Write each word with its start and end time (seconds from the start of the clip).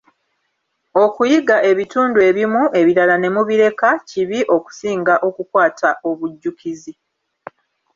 Okuyiga 1.03 1.55
ebitundu 1.69 2.17
ebimu 2.29 2.63
ebirala 2.79 3.15
ne 3.19 3.29
mubireka, 3.35 3.89
kibi 4.09 4.39
okusinga 4.55 5.13
okukwata 5.27 5.89
obujjukizi. 6.09 6.93